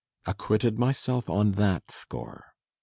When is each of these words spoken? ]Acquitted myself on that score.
]Acquitted 0.25 0.79
myself 0.79 1.29
on 1.29 1.51
that 1.51 1.91
score. 1.91 2.55